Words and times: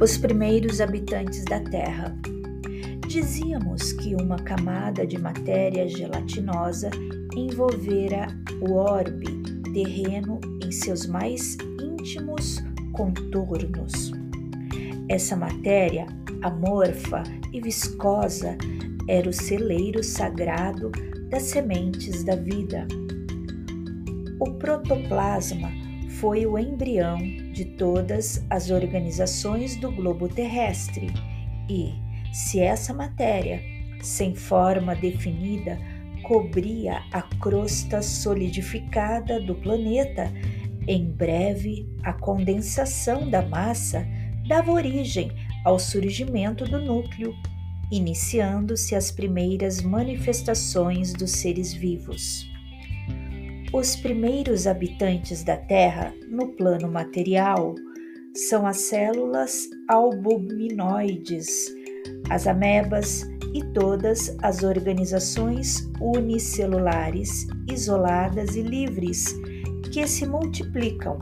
os 0.00 0.18
primeiros 0.18 0.80
habitantes 0.80 1.44
da 1.44 1.60
Terra. 1.60 2.16
Dizíamos 3.06 3.92
que 3.92 4.14
uma 4.14 4.36
camada 4.36 5.06
de 5.06 5.18
matéria 5.18 5.88
gelatinosa 5.88 6.90
envolvera 7.36 8.26
o 8.60 8.72
orbe 8.72 9.26
terreno 9.72 10.40
em 10.64 10.72
seus 10.72 11.06
mais 11.06 11.56
íntimos 11.80 12.62
contornos. 12.92 14.12
Essa 15.08 15.36
matéria 15.36 16.06
amorfa 16.42 17.22
e 17.52 17.60
viscosa 17.60 18.56
era 19.08 19.28
o 19.28 19.32
celeiro 19.32 20.02
sagrado 20.02 20.90
das 21.28 21.44
sementes 21.44 22.24
da 22.24 22.34
vida. 22.34 22.86
O 24.40 24.50
protoplasma 24.54 25.70
foi 26.20 26.46
o 26.46 26.58
embrião 26.58 27.43
de 27.54 27.64
todas 27.64 28.44
as 28.50 28.70
organizações 28.70 29.76
do 29.76 29.90
globo 29.92 30.28
terrestre 30.28 31.06
e, 31.70 31.94
se 32.32 32.58
essa 32.58 32.92
matéria, 32.92 33.62
sem 34.02 34.34
forma 34.34 34.94
definida, 34.94 35.78
cobria 36.24 37.02
a 37.12 37.22
crosta 37.22 38.02
solidificada 38.02 39.40
do 39.40 39.54
planeta, 39.54 40.32
em 40.88 41.10
breve 41.12 41.88
a 42.02 42.12
condensação 42.12 43.30
da 43.30 43.40
massa 43.40 44.04
dava 44.48 44.72
origem 44.72 45.30
ao 45.64 45.78
surgimento 45.78 46.64
do 46.64 46.80
núcleo, 46.80 47.34
iniciando-se 47.90 48.96
as 48.96 49.12
primeiras 49.12 49.80
manifestações 49.80 51.12
dos 51.12 51.30
seres 51.30 51.72
vivos. 51.72 52.52
Os 53.74 53.96
primeiros 53.96 54.68
habitantes 54.68 55.42
da 55.42 55.56
Terra, 55.56 56.14
no 56.30 56.46
plano 56.52 56.86
material, 56.86 57.74
são 58.32 58.64
as 58.68 58.76
células 58.76 59.68
albuminoides, 59.88 61.74
as 62.30 62.46
amebas 62.46 63.28
e 63.52 63.64
todas 63.72 64.36
as 64.42 64.62
organizações 64.62 65.90
unicelulares, 66.00 67.48
isoladas 67.68 68.54
e 68.54 68.62
livres, 68.62 69.34
que 69.92 70.06
se 70.06 70.24
multiplicam 70.24 71.18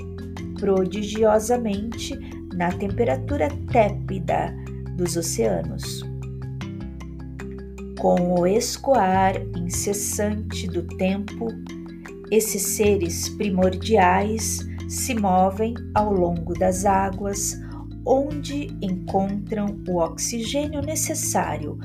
prodigiosamente 0.61 2.15
na 2.55 2.71
temperatura 2.71 3.49
tépida 3.73 4.55
dos 4.99 5.17
oceanos. 5.17 6.03
Com 7.99 8.41
o 8.41 8.47
escoar 8.47 9.41
incessante 9.57 10.67
do 10.67 10.83
tempo, 10.99 11.49
esses 12.33 12.63
seres 12.63 13.29
primordiais 13.29 14.61
se 14.89 15.15
movem 15.15 15.75
ao 15.95 16.15
longo 16.15 16.55
das 16.55 16.87
águas, 16.87 17.61
onde 18.07 18.69
encontram 18.81 19.79
o 19.87 19.99
oxigênio 19.99 20.81
necessário 20.81 21.79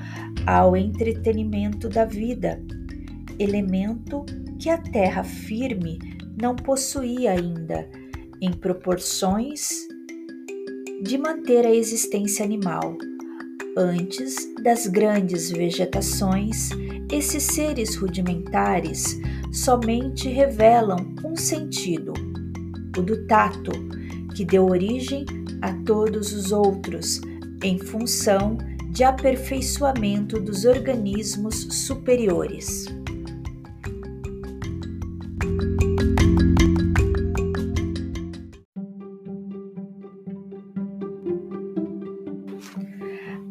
ao 0.45 0.77
entretenimento 0.77 1.89
da 1.89 2.05
vida, 2.05 2.63
elemento 3.37 4.25
que 4.57 4.69
a 4.69 4.77
terra 4.77 5.21
firme 5.21 5.99
não 6.41 6.55
possuía 6.55 7.33
ainda, 7.33 7.85
em 8.41 8.53
proporções 8.53 9.85
de 11.03 11.17
manter 11.17 11.65
a 11.65 11.75
existência 11.75 12.45
animal. 12.45 12.97
Antes 13.75 14.35
das 14.63 14.87
grandes 14.87 15.51
vegetações, 15.51 16.69
esses 17.11 17.43
seres 17.43 17.95
rudimentares 17.95 19.19
somente 19.51 20.29
revelam 20.29 21.15
um 21.23 21.35
sentido, 21.35 22.13
o 22.97 23.01
do 23.01 23.25
tato, 23.27 23.71
que 24.35 24.45
deu 24.45 24.65
origem 24.65 25.25
a 25.61 25.73
todos 25.83 26.33
os 26.33 26.51
outros, 26.51 27.21
em 27.63 27.79
função 27.79 28.57
de 28.89 29.03
aperfeiçoamento 29.03 30.39
dos 30.39 30.65
organismos 30.65 31.55
superiores. 31.71 32.85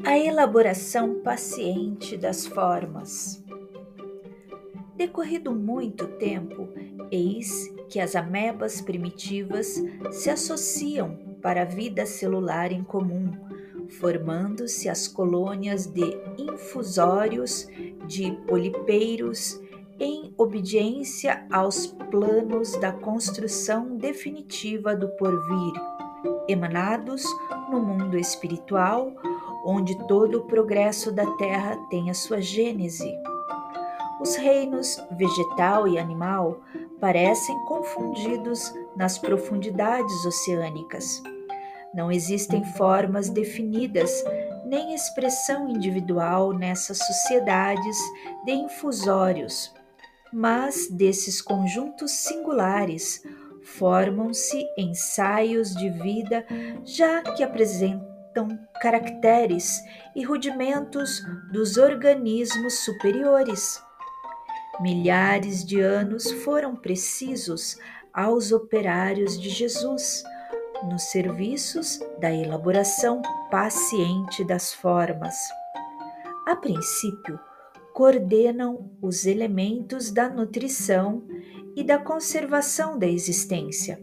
A 0.05 0.19
elaboração 0.19 1.21
paciente 1.23 2.17
das 2.17 2.47
formas. 2.47 3.46
Decorrido 4.97 5.55
muito 5.55 6.07
tempo, 6.07 6.69
eis 7.11 7.71
que 7.89 8.01
as 8.01 8.17
amebas 8.17 8.81
primitivas 8.81 9.83
se 10.11 10.31
associam 10.31 11.19
para 11.43 11.63
a 11.63 11.67
vida 11.67 12.07
celular 12.07 12.73
em 12.73 12.83
comum, 12.83 13.31
formando-se 14.01 14.89
as 14.89 15.07
colônias 15.07 15.87
de 15.87 16.19
infusórios 16.39 17.69
de 18.07 18.33
polipeiros 18.47 19.61
em 20.01 20.33
obediência 20.37 21.47
aos 21.51 21.87
planos 21.87 22.73
da 22.77 22.93
construção 22.93 23.97
definitiva 23.97 24.97
do 24.97 25.09
porvir, 25.11 25.73
emanados 26.49 27.23
no 27.71 27.81
mundo 27.81 28.17
espiritual, 28.19 29.13
onde 29.65 29.97
todo 30.07 30.39
o 30.39 30.47
progresso 30.47 31.13
da 31.13 31.27
Terra 31.37 31.77
tem 31.91 32.11
a 32.11 32.15
sua 32.15 32.41
gênese. 32.41 33.13
Os 34.21 34.35
reinos 34.37 34.99
vegetal 35.13 35.87
e 35.87 35.99
animal 35.99 36.63
parecem 37.01 37.59
confundidos 37.67 38.73
nas 38.97 39.19
profundidades 39.19 40.25
oceânicas. 40.25 41.23
Não 41.95 42.11
existem 42.11 42.65
formas 42.75 43.29
definidas 43.29 44.25
nem 44.65 44.95
expressão 44.95 45.69
individual 45.69 46.53
nessas 46.53 46.99
sociedades 46.99 47.99
de 48.45 48.53
infusórios, 48.53 49.73
mas 50.33 50.89
desses 50.91 51.41
conjuntos 51.41 52.11
singulares 52.11 53.23
formam-se 53.79 54.67
ensaios 54.77 55.75
de 55.75 55.91
vida 55.91 56.45
já 56.85 57.23
que 57.23 57.43
apresentam 57.43 58.49
caracteres 58.81 59.81
e 60.15 60.23
rudimentos 60.23 61.23
dos 61.53 61.77
organismos 61.77 62.81
superiores. 62.81 63.86
Milhares 64.81 65.65
de 65.65 65.81
anos 65.81 66.31
foram 66.31 66.77
precisos 66.77 67.79
aos 68.13 68.53
operários 68.53 69.41
de 69.41 69.49
Jesus 69.49 70.23
nos 70.89 71.05
serviços 71.05 71.99
da 72.21 72.31
elaboração 72.31 73.23
paciente 73.51 74.45
das 74.45 74.75
formas. 74.75 75.35
A 76.47 76.55
princípio, 76.55 77.41
coordenam 77.97 78.91
os 79.01 79.25
elementos 79.25 80.11
da 80.11 80.29
nutrição 80.29 81.23
e 81.75 81.83
da 81.83 81.99
conservação 81.99 82.99
da 82.99 83.07
existência. 83.07 83.99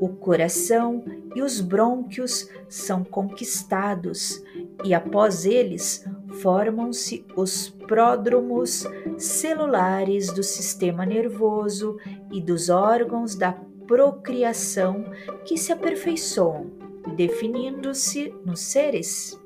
O 0.00 0.08
coração 0.08 1.04
e 1.32 1.40
os 1.40 1.60
brônquios 1.60 2.48
são 2.68 3.04
conquistados 3.04 4.42
e 4.84 4.92
após 4.92 5.46
eles 5.46 6.04
formam-se 6.40 7.24
os 7.36 7.68
pródromos 7.68 8.84
celulares 9.18 10.32
do 10.32 10.42
sistema 10.42 11.04
nervoso 11.04 11.98
e 12.32 12.40
dos 12.40 12.68
órgãos 12.68 13.34
da 13.34 13.52
procriação 13.86 15.04
que 15.44 15.56
se 15.56 15.72
aperfeiçoam, 15.72 16.70
definindo-se 17.16 18.32
nos 18.44 18.60
seres. 18.60 19.38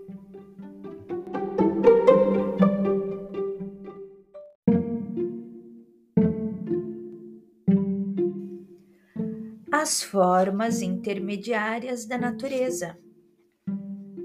As 9.73 10.03
formas 10.03 10.83
intermediárias 10.83 12.07
da 12.07 12.19
natureza. 12.19 12.99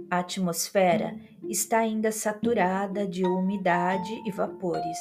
A 0.09 0.19
atmosfera 0.19 1.15
está 1.51 1.79
ainda 1.79 2.11
saturada 2.11 3.05
de 3.05 3.25
umidade 3.25 4.21
e 4.25 4.31
vapores, 4.31 4.97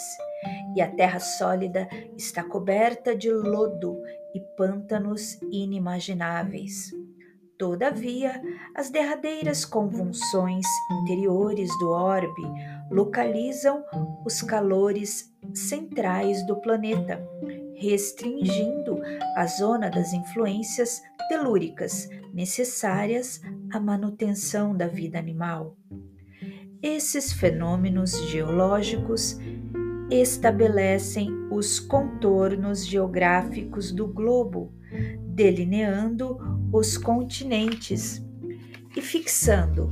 e 0.74 0.82
a 0.82 0.90
terra 0.90 1.20
sólida 1.20 1.88
está 2.16 2.42
coberta 2.42 3.14
de 3.14 3.30
lodo 3.30 3.96
e 4.34 4.40
pântanos 4.56 5.40
inimagináveis. 5.50 6.90
Todavia, 7.56 8.42
as 8.74 8.90
derradeiras 8.90 9.64
convulsões 9.64 10.66
interiores 11.02 11.68
do 11.78 11.90
orbe 11.90 12.42
localizam 12.90 13.84
os 14.24 14.42
calores 14.42 15.30
centrais 15.54 16.44
do 16.46 16.56
planeta, 16.56 17.22
restringindo 17.74 19.00
a 19.36 19.46
zona 19.46 19.90
das 19.90 20.12
influências 20.12 21.02
telúricas 21.28 22.08
necessárias 22.32 23.40
à 23.72 23.78
manutenção 23.78 24.74
da 24.74 24.86
vida 24.86 25.18
animal. 25.18 25.76
Esses 26.82 27.32
fenômenos 27.32 28.12
geológicos 28.30 29.38
estabelecem 30.10 31.28
os 31.50 31.78
contornos 31.78 32.86
geográficos 32.86 33.92
do 33.92 34.06
globo, 34.06 34.72
delineando 35.26 36.38
os 36.72 36.96
continentes, 36.96 38.24
e 38.96 39.00
fixando 39.00 39.88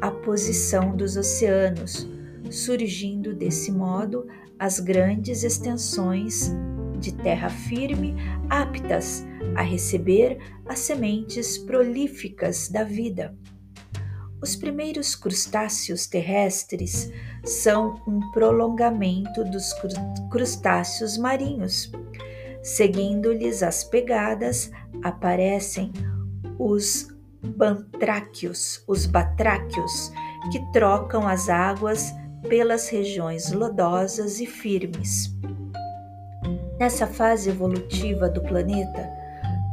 a 0.00 0.10
posição 0.10 0.96
dos 0.96 1.16
oceanos, 1.16 2.08
surgindo 2.50 3.34
desse 3.34 3.70
modo 3.70 4.26
as 4.58 4.80
grandes 4.80 5.44
extensões 5.44 6.50
de 6.98 7.12
terra 7.12 7.50
firme 7.50 8.14
aptas 8.48 9.24
a 9.54 9.62
receber 9.62 10.38
as 10.66 10.78
sementes 10.78 11.58
prolíficas 11.58 12.68
da 12.68 12.84
vida. 12.84 13.36
Os 14.42 14.56
primeiros 14.56 15.14
crustáceos 15.14 16.08
terrestres 16.08 17.12
são 17.44 18.02
um 18.08 18.18
prolongamento 18.32 19.44
dos 19.44 19.72
crustáceos 20.32 21.16
marinhos. 21.16 21.92
Seguindo-lhes 22.60 23.62
as 23.62 23.84
pegadas, 23.84 24.72
aparecem 25.04 25.92
os 26.58 27.06
bantráquios, 27.56 28.82
os 28.88 29.06
batráquios, 29.06 30.10
que 30.50 30.58
trocam 30.72 31.28
as 31.28 31.48
águas 31.48 32.12
pelas 32.48 32.88
regiões 32.88 33.52
lodosas 33.52 34.40
e 34.40 34.46
firmes. 34.46 35.32
Nessa 36.80 37.06
fase 37.06 37.50
evolutiva 37.50 38.28
do 38.28 38.42
planeta, 38.42 39.08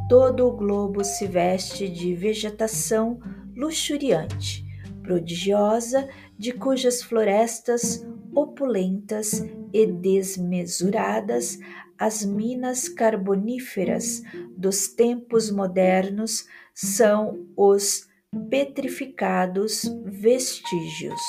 todo 0.08 0.46
o 0.46 0.52
globo 0.52 1.02
se 1.02 1.26
veste 1.26 1.88
de 1.88 2.14
vegetação 2.14 3.18
luxuriante, 3.54 4.64
prodigiosa, 5.02 6.08
de 6.38 6.52
cujas 6.52 7.02
florestas 7.02 8.06
opulentas 8.34 9.44
e 9.72 9.86
desmesuradas 9.86 11.58
as 11.98 12.24
minas 12.24 12.88
carboníferas 12.88 14.22
dos 14.56 14.88
tempos 14.88 15.50
modernos 15.50 16.46
são 16.74 17.46
os 17.54 18.08
petrificados 18.48 19.82
vestígios. 20.06 21.20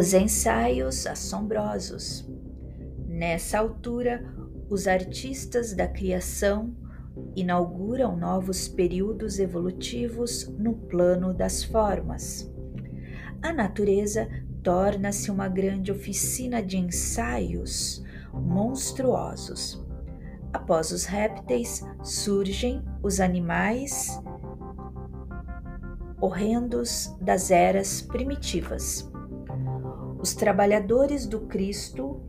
Os 0.00 0.14
ensaios 0.14 1.06
assombrosos. 1.06 2.26
Nessa 3.06 3.58
altura, 3.58 4.24
os 4.70 4.88
artistas 4.88 5.74
da 5.74 5.86
criação 5.86 6.74
inauguram 7.36 8.16
novos 8.16 8.66
períodos 8.66 9.38
evolutivos 9.38 10.48
no 10.58 10.72
plano 10.72 11.34
das 11.34 11.62
formas. 11.62 12.50
A 13.42 13.52
natureza 13.52 14.26
torna-se 14.62 15.30
uma 15.30 15.48
grande 15.48 15.92
oficina 15.92 16.62
de 16.62 16.78
ensaios 16.78 18.02
monstruosos. 18.32 19.86
Após 20.50 20.92
os 20.92 21.04
répteis 21.04 21.84
surgem 22.02 22.82
os 23.02 23.20
animais 23.20 24.18
horrendos 26.22 27.14
das 27.20 27.50
eras 27.50 28.00
primitivas 28.00 29.10
os 30.20 30.34
trabalhadores 30.34 31.26
do 31.26 31.40
Cristo, 31.40 32.20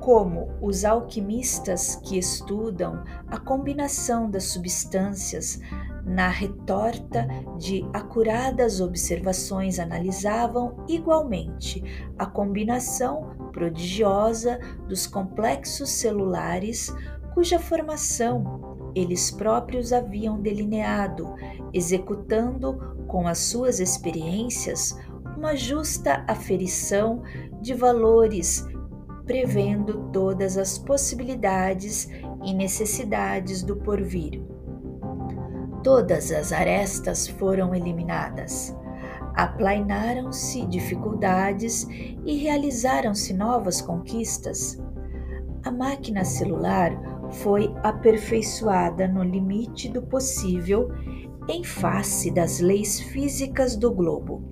como 0.00 0.48
os 0.60 0.84
alquimistas 0.84 1.96
que 1.96 2.18
estudam 2.18 3.02
a 3.26 3.38
combinação 3.38 4.30
das 4.30 4.44
substâncias 4.44 5.60
na 6.04 6.28
retorta 6.28 7.26
de 7.58 7.84
acuradas 7.92 8.80
observações, 8.80 9.80
analisavam 9.80 10.84
igualmente 10.88 11.82
a 12.16 12.26
combinação 12.26 13.50
prodigiosa 13.52 14.60
dos 14.86 15.06
complexos 15.06 15.90
celulares 15.90 16.94
cuja 17.34 17.58
formação 17.58 18.76
eles 18.94 19.30
próprios 19.30 19.92
haviam 19.92 20.40
delineado, 20.40 21.34
executando 21.70 22.96
com 23.06 23.28
as 23.28 23.38
suas 23.38 23.78
experiências 23.78 24.98
uma 25.36 25.54
justa 25.54 26.24
aferição 26.26 27.22
de 27.60 27.74
valores, 27.74 28.66
prevendo 29.26 30.10
todas 30.10 30.56
as 30.56 30.78
possibilidades 30.78 32.08
e 32.44 32.54
necessidades 32.54 33.62
do 33.62 33.76
porvir. 33.76 34.42
Todas 35.82 36.32
as 36.32 36.52
arestas 36.52 37.28
foram 37.28 37.74
eliminadas. 37.74 38.74
Aplainaram-se 39.34 40.64
dificuldades 40.66 41.86
e 42.24 42.36
realizaram-se 42.36 43.34
novas 43.34 43.82
conquistas. 43.82 44.82
A 45.62 45.70
máquina 45.70 46.24
celular 46.24 46.92
foi 47.30 47.74
aperfeiçoada 47.82 49.06
no 49.06 49.22
limite 49.22 49.88
do 49.88 50.00
possível 50.00 50.88
em 51.48 51.62
face 51.62 52.30
das 52.30 52.60
leis 52.60 52.98
físicas 53.00 53.76
do 53.76 53.92
globo. 53.92 54.42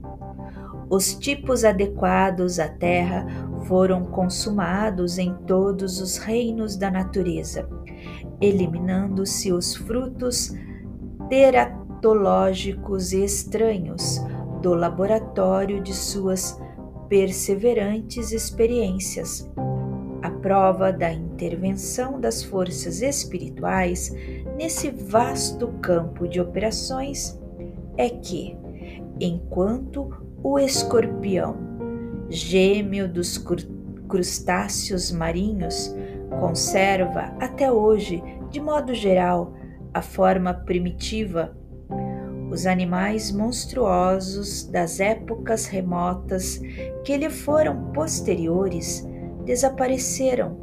Os 0.89 1.15
tipos 1.15 1.65
adequados 1.65 2.59
à 2.59 2.69
terra 2.69 3.27
foram 3.67 4.05
consumados 4.05 5.19
em 5.19 5.35
todos 5.47 6.01
os 6.01 6.19
reinos 6.19 6.77
da 6.77 6.91
natureza, 6.91 7.69
eliminando-se 8.41 9.53
os 9.53 9.75
frutos 9.75 10.55
teratológicos 11.29 13.13
estranhos 13.13 14.21
do 14.61 14.75
laboratório 14.75 15.83
de 15.83 15.95
suas 15.95 16.61
perseverantes 17.09 18.33
experiências. 18.33 19.51
A 20.23 20.31
prova 20.31 20.91
da 20.93 21.13
intervenção 21.13 22.21
das 22.21 22.43
forças 22.43 23.03
espirituais 23.03 24.11
nesse 24.57 24.91
vasto 24.91 25.69
campo 25.83 26.27
de 26.27 26.41
operações 26.41 27.39
é 27.97 28.09
que, 28.09 28.57
enquanto 29.21 30.24
o 30.45 30.59
escorpião, 30.59 31.57
gêmeo 32.29 33.09
dos 33.09 33.43
crustáceos 34.07 35.11
marinhos, 35.11 35.97
conserva 36.39 37.35
até 37.41 37.73
hoje, 37.73 38.23
de 38.51 38.61
modo 38.61 38.93
geral, 38.93 39.55
a 39.95 40.03
forma 40.03 40.53
primitiva. 40.53 41.57
Os 42.51 42.67
animais 42.67 43.33
monstruosos 43.33 44.67
das 44.67 45.01
épocas 45.01 45.65
remotas 45.65 46.61
que 47.05 47.17
lhe 47.17 47.31
foram 47.31 47.91
posteriores 47.93 49.03
desapareceram 49.47 50.59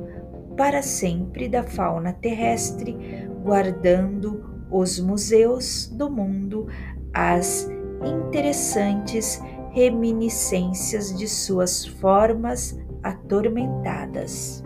para 0.55 0.83
sempre 0.83 1.49
da 1.49 1.63
fauna 1.63 2.13
terrestre, 2.13 2.95
guardando 3.43 4.67
os 4.69 4.99
museus 4.99 5.87
do 5.87 6.07
mundo 6.07 6.67
as 7.13 7.67
interessantes 8.05 9.41
reminiscências 9.71 11.17
de 11.17 11.27
suas 11.27 11.85
formas 11.85 12.77
atormentadas. 13.01 14.61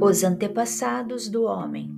Os 0.00 0.24
antepassados 0.24 1.28
do 1.28 1.44
homem. 1.44 1.90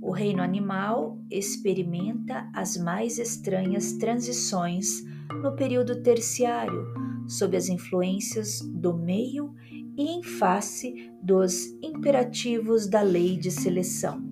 O 0.00 0.10
reino 0.10 0.42
animal 0.42 1.18
experimenta 1.30 2.50
as 2.52 2.76
mais 2.76 3.18
estranhas 3.18 3.92
transições 3.92 5.02
no 5.42 5.54
período 5.54 6.02
terciário, 6.02 6.86
sob 7.26 7.56
as 7.56 7.68
influências 7.68 8.60
do 8.60 8.92
meio 8.92 9.54
e 9.96 10.02
em 10.02 10.22
face 10.22 11.10
dos 11.22 11.66
imperativos 11.82 12.86
da 12.86 13.02
lei 13.02 13.36
de 13.36 13.50
seleção. 13.50 14.22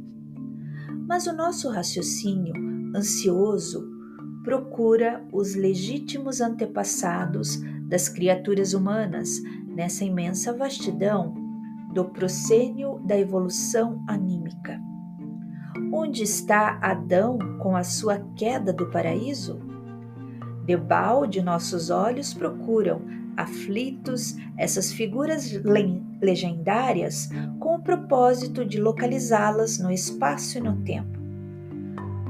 Mas 1.07 1.27
o 1.27 1.33
nosso 1.33 1.69
raciocínio 1.69 2.55
ansioso 2.95 3.89
procura 4.45 5.25
os 5.33 5.55
legítimos 5.55 6.41
antepassados 6.41 7.61
das 7.89 8.09
criaturas 8.09 8.73
humanas 8.73 9.41
nessa 9.67 10.05
imensa 10.05 10.53
vastidão 10.53 11.35
do 11.93 12.05
proscênio 12.07 13.01
da 13.05 13.19
evolução 13.19 14.03
anímica. 14.09 14.81
Onde 15.93 16.23
está 16.23 16.79
Adão 16.81 17.39
com 17.59 17.77
a 17.77 17.83
sua 17.83 18.19
queda 18.37 18.73
do 18.73 18.89
paraíso? 18.91 19.61
Debalde 20.65 21.43
nossos 21.43 21.91
olhos 21.91 22.33
procuram 22.33 23.03
aflitos, 23.41 24.37
essas 24.57 24.93
figuras 24.93 25.51
legendárias 26.21 27.29
com 27.59 27.77
o 27.77 27.83
propósito 27.83 28.65
de 28.65 28.81
localizá-las 28.81 29.79
no 29.79 29.91
espaço 29.91 30.59
e 30.59 30.61
no 30.61 30.77
tempo. 30.83 31.19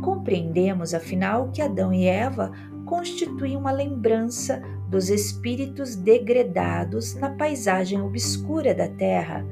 Compreendemos, 0.03 0.95
afinal, 0.95 1.51
que 1.51 1.61
Adão 1.61 1.93
e 1.93 2.07
Eva 2.07 2.53
constituem 2.87 3.57
uma 3.57 3.71
lembrança 3.71 4.63
dos 4.89 5.11
espíritos 5.11 5.95
degredados 5.95 7.15
na 7.15 7.31
paisagem 7.31 8.01
obscura 8.01 8.75
da 8.75 8.89
terra, 8.89 9.45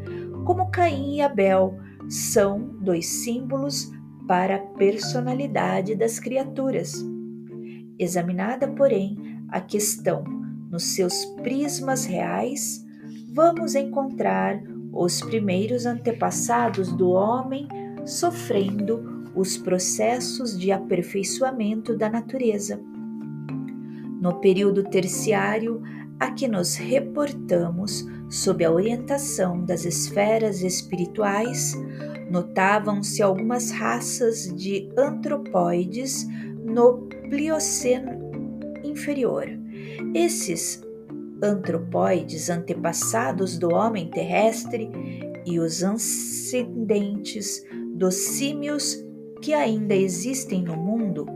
como 0.44 0.70
Caim 0.70 1.16
e 1.16 1.22
Abel, 1.22 1.78
são 2.08 2.60
dois 2.80 3.06
símbolos 3.06 3.92
para 4.26 4.56
a 4.56 4.58
personalidade 4.58 5.94
das 5.94 6.18
criaturas. 6.18 7.04
Examinada, 7.98 8.66
porém, 8.68 9.16
a 9.48 9.60
questão 9.60 10.38
nos 10.70 10.84
seus 10.84 11.25
prismas 11.42 12.04
reais, 12.04 12.84
vamos 13.32 13.75
encontrar 13.75 14.60
os 14.92 15.20
primeiros 15.20 15.87
antepassados 15.87 16.92
do 16.92 17.10
homem 17.10 17.68
sofrendo 18.04 19.30
os 19.34 19.56
processos 19.56 20.58
de 20.58 20.72
aperfeiçoamento 20.72 21.96
da 21.96 22.08
natureza. 22.08 22.80
No 24.20 24.40
período 24.40 24.82
terciário, 24.82 25.82
a 26.18 26.32
que 26.32 26.48
nos 26.48 26.75
reportamos 26.75 28.04
sob 28.28 28.64
a 28.64 28.70
orientação 28.70 29.64
das 29.64 29.84
esferas 29.84 30.62
espirituais, 30.62 31.75
notavam-se 32.30 33.22
algumas 33.22 33.70
raças 33.70 34.52
de 34.54 34.90
antropóides 34.96 36.26
no 36.64 37.08
Plioceno 37.30 38.18
inferior. 38.82 39.57
Esses 40.14 40.82
antropóides 41.42 42.50
antepassados 42.50 43.58
do 43.58 43.72
homem 43.74 44.10
terrestre 44.10 44.90
e 45.46 45.60
os 45.60 45.82
ascendentes 45.84 47.64
dos 47.94 48.14
símios 48.14 48.96
que 49.42 49.54
ainda 49.54 49.94
existem 49.94 50.62
no 50.62 50.76
mundo 50.76 51.26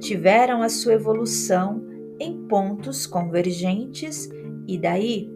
tiveram 0.00 0.62
a 0.62 0.68
sua 0.68 0.94
evolução 0.94 1.82
em 2.20 2.46
pontos 2.46 3.06
convergentes 3.06 4.28
e 4.66 4.76
daí 4.76 5.30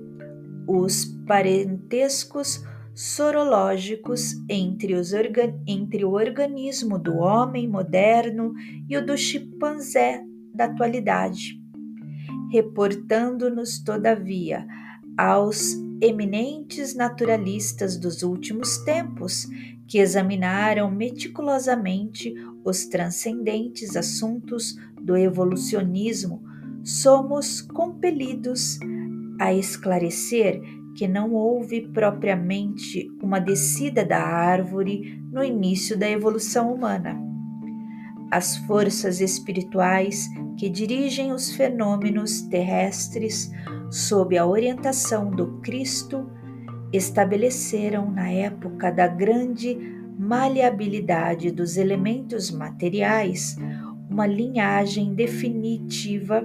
os 0.67 1.05
parentescos 1.27 2.63
sorológicos 2.95 4.33
entre, 4.49 4.95
os 4.95 5.13
entre 5.67 6.05
o 6.05 6.13
organismo 6.13 6.99
do 6.99 7.17
homem 7.17 7.69
moderno 7.69 8.53
e 8.89 8.97
o 8.97 9.05
do 9.05 9.17
chimpanzé 9.17 10.23
da 10.55 10.65
atualidade, 10.65 11.61
reportando-nos, 12.51 13.79
todavia, 13.79 14.67
aos 15.17 15.75
eminentes 16.01 16.95
naturalistas 16.95 17.97
dos 17.97 18.23
últimos 18.23 18.79
tempos 18.79 19.49
que 19.87 19.99
examinaram 19.99 20.91
meticulosamente 20.91 22.35
os 22.65 22.87
transcendentes 22.87 23.97
assuntos 23.97 24.77
do 25.01 25.17
evolucionismo, 25.17 26.43
somos 26.85 27.61
compelidos 27.61 28.79
a 29.41 29.53
esclarecer 29.53 30.61
que 30.97 31.07
não 31.07 31.35
houve 31.35 31.83
propriamente 31.89 33.09
uma 33.23 33.39
descida 33.39 34.05
da 34.05 34.19
árvore 34.19 35.23
no 35.31 35.45
início 35.45 35.97
da 35.97 36.09
evolução 36.09 36.73
humana. 36.73 37.26
As 38.31 38.57
forças 38.57 39.21
espirituais 39.21 40.29
que 40.57 40.69
dirigem 40.69 41.33
os 41.33 41.53
fenômenos 41.53 42.43
terrestres 42.43 43.51
sob 43.91 44.37
a 44.37 44.45
orientação 44.47 45.31
do 45.31 45.59
Cristo 45.61 46.29
estabeleceram 46.93 48.11
na 48.11 48.31
época 48.31 48.91
da 48.91 49.07
grande 49.07 49.77
maleabilidade 50.19 51.51
dos 51.51 51.77
elementos 51.77 52.51
materiais 52.51 53.57
uma 54.11 54.27
linhagem 54.27 55.15
definitiva 55.15 56.43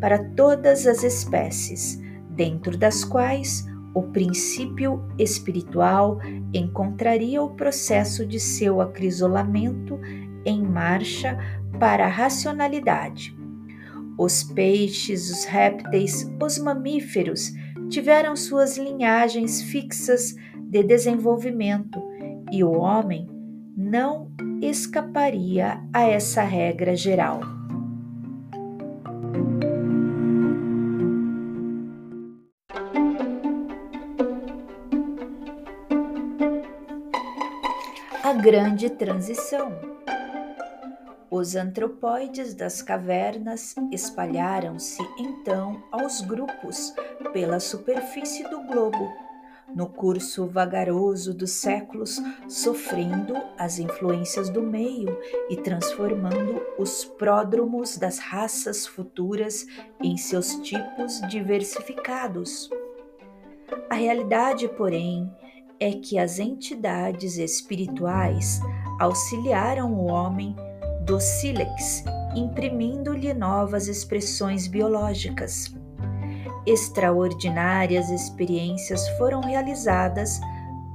para 0.00 0.18
todas 0.34 0.86
as 0.86 1.04
espécies, 1.04 2.00
dentro 2.30 2.76
das 2.76 3.04
quais 3.04 3.64
o 3.94 4.02
princípio 4.02 5.02
espiritual 5.18 6.18
encontraria 6.54 7.42
o 7.42 7.50
processo 7.50 8.24
de 8.24 8.38
seu 8.38 8.80
acrisolamento 8.80 9.98
em 10.44 10.62
marcha 10.62 11.38
para 11.78 12.06
a 12.06 12.08
racionalidade. 12.08 13.36
Os 14.18 14.42
peixes, 14.42 15.30
os 15.30 15.44
répteis, 15.44 16.30
os 16.40 16.58
mamíferos 16.58 17.52
tiveram 17.88 18.36
suas 18.36 18.76
linhagens 18.76 19.62
fixas 19.62 20.34
de 20.56 20.82
desenvolvimento 20.82 22.00
e 22.52 22.62
o 22.62 22.72
homem 22.72 23.28
não 23.76 24.30
escaparia 24.60 25.80
a 25.92 26.02
essa 26.02 26.42
regra 26.42 26.94
geral. 26.94 27.40
A 38.22 38.32
Grande 38.34 38.90
Transição. 38.90 39.72
Os 41.30 41.54
antropóides 41.54 42.54
das 42.54 42.82
cavernas 42.82 43.76
espalharam-se 43.92 45.00
então 45.16 45.80
aos 45.92 46.20
grupos 46.22 46.92
pela 47.32 47.60
superfície 47.60 48.42
do 48.50 48.62
globo, 48.62 49.08
no 49.72 49.88
curso 49.88 50.48
vagaroso 50.48 51.32
dos 51.32 51.52
séculos, 51.52 52.20
sofrendo 52.48 53.34
as 53.56 53.78
influências 53.78 54.50
do 54.50 54.60
meio 54.60 55.16
e 55.48 55.56
transformando 55.56 56.60
os 56.76 57.04
pródromos 57.04 57.96
das 57.96 58.18
raças 58.18 58.84
futuras 58.84 59.64
em 60.02 60.16
seus 60.16 60.56
tipos 60.56 61.20
diversificados. 61.28 62.68
A 63.88 63.94
realidade, 63.94 64.66
porém, 64.66 65.32
é 65.78 65.92
que 65.92 66.18
as 66.18 66.40
entidades 66.40 67.38
espirituais 67.38 68.60
auxiliaram 68.98 69.94
o 69.94 70.06
homem 70.06 70.56
do 71.10 71.18
sílex, 71.18 72.04
imprimindo-lhe 72.36 73.34
novas 73.34 73.88
expressões 73.88 74.68
biológicas. 74.68 75.74
Extraordinárias 76.64 78.10
experiências 78.10 79.08
foram 79.18 79.40
realizadas 79.40 80.40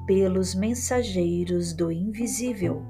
pelos 0.08 0.56
mensageiros 0.56 1.74
do 1.74 1.92
invisível 1.92 2.82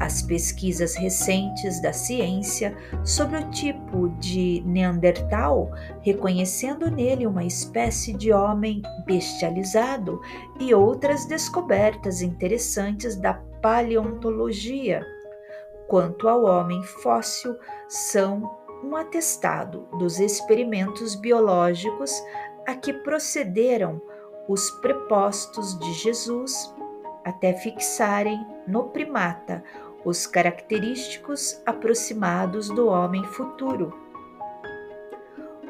as 0.00 0.22
pesquisas 0.22 0.96
recentes 0.96 1.80
da 1.82 1.92
ciência 1.92 2.74
sobre 3.04 3.36
o 3.36 3.50
tipo 3.50 4.08
de 4.18 4.62
Neandertal, 4.64 5.70
reconhecendo 6.00 6.90
nele 6.90 7.26
uma 7.26 7.44
espécie 7.44 8.14
de 8.14 8.32
homem 8.32 8.80
bestializado, 9.04 10.18
e 10.58 10.72
outras 10.72 11.26
descobertas 11.26 12.22
interessantes 12.22 13.14
da 13.14 13.34
paleontologia 13.34 15.04
quanto 15.90 16.28
ao 16.28 16.44
homem 16.44 16.80
fóssil 16.84 17.58
são 17.88 18.56
um 18.84 18.94
atestado 18.94 19.88
dos 19.98 20.20
experimentos 20.20 21.16
biológicos 21.16 22.12
a 22.64 22.76
que 22.76 22.92
procederam 22.92 24.00
os 24.48 24.70
prepostos 24.70 25.76
de 25.80 25.92
Jesus 25.94 26.72
até 27.24 27.52
fixarem 27.54 28.46
no 28.68 28.84
primata 28.84 29.64
os 30.04 30.28
característicos 30.28 31.60
aproximados 31.66 32.68
do 32.68 32.86
homem 32.86 33.24
futuro. 33.24 33.92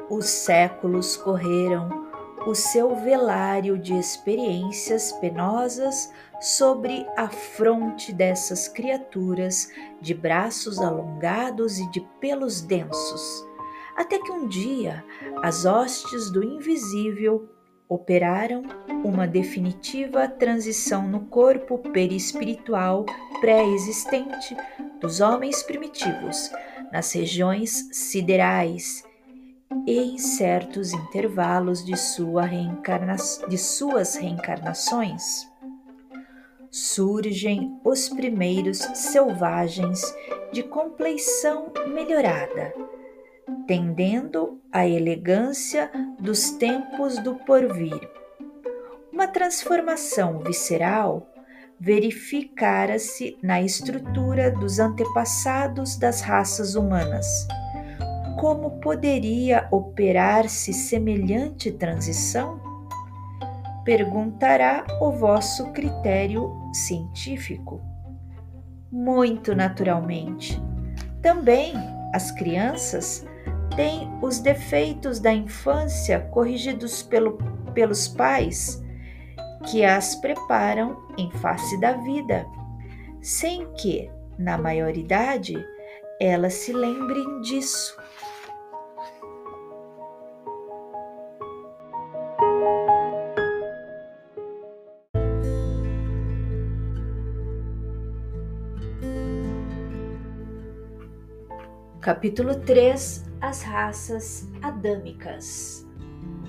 Os 0.07 0.25
séculos 0.25 1.17
correram 1.17 2.10
o 2.45 2.55
seu 2.55 2.95
velário 2.95 3.77
de 3.77 3.93
experiências 3.93 5.11
penosas 5.13 6.11
sobre 6.39 7.05
a 7.15 7.27
fronte 7.27 8.11
dessas 8.11 8.67
criaturas 8.67 9.69
de 10.01 10.13
braços 10.13 10.79
alongados 10.79 11.77
e 11.77 11.89
de 11.91 12.01
pelos 12.19 12.61
densos, 12.61 13.45
até 13.95 14.17
que 14.17 14.31
um 14.31 14.47
dia 14.47 15.03
as 15.43 15.65
hostes 15.65 16.31
do 16.31 16.43
invisível 16.43 17.47
operaram 17.87 18.63
uma 19.03 19.27
definitiva 19.27 20.27
transição 20.27 21.07
no 21.07 21.25
corpo 21.25 21.77
perispiritual 21.77 23.05
pré-existente 23.39 24.55
dos 24.99 25.19
homens 25.19 25.61
primitivos, 25.61 26.49
nas 26.91 27.11
regiões 27.11 27.89
siderais 27.91 29.03
e 29.85 29.97
em 29.97 30.17
certos 30.17 30.93
intervalos 30.93 31.83
de, 31.83 31.97
sua 31.97 32.43
reencarna 32.43 33.15
de 33.47 33.57
suas 33.57 34.15
reencarnações. 34.15 35.49
Surgem 36.69 37.79
os 37.83 38.07
primeiros 38.09 38.77
selvagens 38.77 40.01
de 40.51 40.63
compleição 40.63 41.71
melhorada, 41.87 42.73
tendendo 43.67 44.61
à 44.71 44.87
elegância 44.87 45.91
dos 46.19 46.51
tempos 46.51 47.17
do 47.19 47.35
porvir. 47.35 48.09
Uma 49.11 49.27
transformação 49.27 50.39
visceral 50.39 51.27
verificara-se 51.79 53.37
na 53.41 53.61
estrutura 53.61 54.51
dos 54.51 54.79
antepassados 54.79 55.97
das 55.97 56.21
raças 56.21 56.75
humanas. 56.75 57.25
Como 58.39 58.79
poderia 58.79 59.67
operar-se 59.71 60.73
semelhante 60.73 61.71
transição? 61.71 62.59
perguntará 63.83 64.85
o 64.99 65.11
vosso 65.11 65.71
critério 65.71 66.51
científico. 66.71 67.81
Muito 68.91 69.55
naturalmente. 69.55 70.61
Também 71.21 71.73
as 72.13 72.31
crianças 72.31 73.25
têm 73.75 74.09
os 74.21 74.39
defeitos 74.39 75.19
da 75.19 75.33
infância 75.33 76.19
corrigidos 76.19 77.01
pelo, 77.01 77.37
pelos 77.73 78.07
pais 78.07 78.83
que 79.65 79.85
as 79.85 80.15
preparam 80.15 80.97
em 81.17 81.31
face 81.31 81.79
da 81.79 81.93
vida, 81.93 82.45
sem 83.21 83.71
que, 83.73 84.09
na 84.37 84.57
maioridade, 84.57 85.53
elas 86.19 86.53
se 86.55 86.73
lembrem 86.73 87.41
disso. 87.41 88.00
Capítulo 102.11 102.55
3 102.55 103.23
As 103.39 103.61
raças 103.61 104.45
adâmicas 104.61 105.87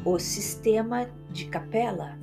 O 0.04 0.18
sistema 0.18 1.06
de 1.30 1.44
capela. 1.44 2.18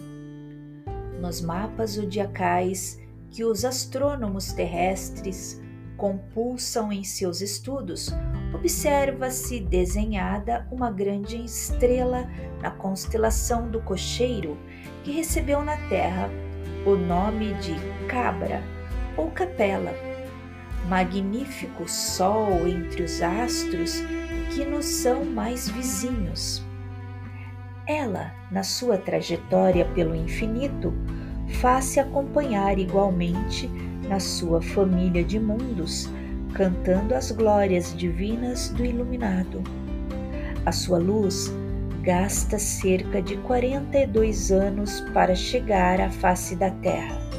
Nos 1.22 1.40
mapas 1.40 1.92
zodiacais 1.92 3.00
que 3.32 3.46
os 3.46 3.64
astrônomos 3.64 4.52
terrestres 4.52 5.62
compulsam 5.96 6.92
em 6.92 7.02
seus 7.06 7.40
estudos, 7.40 8.10
observa-se 8.54 9.62
desenhada 9.62 10.68
uma 10.70 10.92
grande 10.92 11.38
estrela 11.38 12.30
na 12.62 12.72
constelação 12.72 13.72
do 13.72 13.80
Cocheiro, 13.80 14.58
que 15.02 15.14
recebeu 15.14 15.64
na 15.64 15.78
Terra 15.88 16.30
o 16.86 16.94
nome 16.94 17.54
de 17.54 17.74
Cabra 18.10 18.62
ou 19.16 19.32
Capela 19.32 20.09
magnífico 20.90 21.88
sol 21.88 22.68
entre 22.68 23.04
os 23.04 23.22
astros 23.22 24.02
que 24.54 24.66
nos 24.66 24.86
são 24.86 25.24
mais 25.24 25.70
vizinhos. 25.70 26.64
Ela, 27.88 28.34
na 28.52 28.64
sua 28.64 28.98
trajetória 28.98 29.86
pelo 29.94 30.16
infinito, 30.16 30.92
faz-se 31.62 32.00
acompanhar 32.00 32.80
igualmente 32.80 33.68
na 34.08 34.20
sua 34.20 34.62
família 34.62 35.24
de 35.24 35.40
mundos, 35.40 36.10
cantando 36.54 37.14
as 37.14 37.32
glórias 37.32 37.96
divinas 37.96 38.70
do 38.70 38.84
iluminado. 38.84 39.62
A 40.66 40.72
sua 40.72 40.98
luz 40.98 41.54
gasta 42.02 42.58
cerca 42.58 43.22
de 43.22 43.38
42 43.38 44.52
anos 44.52 45.02
para 45.14 45.36
chegar 45.36 46.02
à 46.02 46.10
face 46.10 46.56
da 46.56 46.72
Terra 46.72 47.30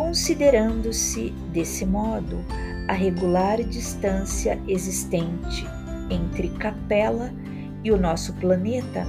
considerando-se, 0.00 1.28
desse 1.52 1.84
modo, 1.84 2.42
a 2.88 2.94
regular 2.94 3.62
distância 3.62 4.58
existente 4.66 5.66
entre 6.08 6.48
Capela 6.48 7.30
e 7.84 7.92
o 7.92 7.98
nosso 7.98 8.32
planeta, 8.36 9.06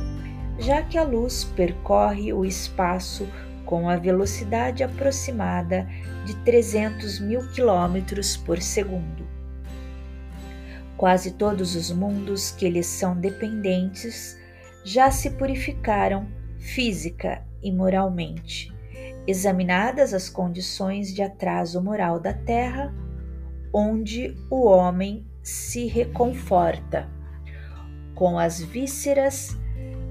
já 0.59 0.81
que 0.81 0.97
a 0.97 1.03
luz 1.03 1.45
percorre 1.55 2.33
o 2.33 2.43
espaço 2.43 3.25
com 3.65 3.89
a 3.89 3.95
velocidade 3.95 4.83
aproximada 4.83 5.87
de 6.25 6.35
300 6.43 7.21
mil 7.21 7.49
quilômetros 7.53 8.35
por 8.35 8.61
segundo. 8.61 9.25
Quase 10.97 11.31
todos 11.31 11.73
os 11.73 11.89
mundos 11.89 12.51
que 12.51 12.69
lhes 12.69 12.87
são 12.87 13.15
dependentes 13.15 14.37
já 14.83 15.09
se 15.09 15.29
purificaram 15.29 16.27
física 16.59 17.45
e 17.63 17.71
moralmente 17.71 18.80
examinadas 19.27 20.13
as 20.13 20.29
condições 20.29 21.13
de 21.13 21.21
atraso 21.21 21.81
moral 21.81 22.19
da 22.19 22.33
Terra, 22.33 22.93
onde 23.73 24.35
o 24.49 24.65
homem 24.65 25.25
se 25.41 25.87
reconforta 25.87 27.09
com 28.15 28.37
as 28.37 28.61
vísceras 28.61 29.57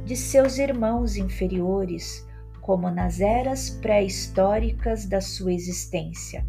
de 0.04 0.16
seus 0.16 0.58
irmãos 0.58 1.16
inferiores, 1.16 2.26
como 2.60 2.90
nas 2.90 3.20
eras 3.20 3.70
pré-históricas 3.70 5.06
da 5.06 5.20
sua 5.20 5.52
existência. 5.52 6.46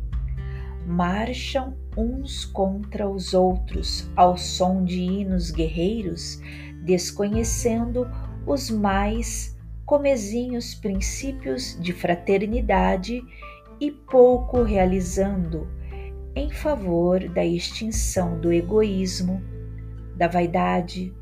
Marcham 0.85 1.75
uns 1.95 2.45
contra 2.45 3.07
os 3.07 3.33
outros 3.33 4.09
ao 4.15 4.37
som 4.37 4.83
de 4.83 4.99
hinos 4.99 5.51
guerreiros, 5.51 6.39
desconhecendo 6.83 8.07
os 8.45 8.69
mais 8.69 9.50
comezinhos 9.91 10.73
princípios 10.73 11.77
de 11.77 11.91
fraternidade 11.91 13.21
e 13.77 13.91
pouco 13.91 14.63
realizando 14.63 15.67
em 16.33 16.49
favor 16.49 17.27
da 17.27 17.45
extinção 17.45 18.39
do 18.39 18.53
egoísmo, 18.53 19.43
da 20.15 20.29
vaidade, 20.29 21.13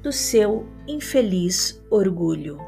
do 0.00 0.12
seu 0.12 0.64
infeliz 0.86 1.84
orgulho. 1.90 2.60